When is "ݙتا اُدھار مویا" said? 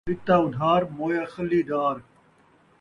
0.09-1.23